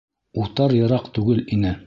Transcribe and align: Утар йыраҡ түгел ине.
Утар 0.43 0.75
йыраҡ 0.79 1.13
түгел 1.19 1.47
ине. 1.59 1.79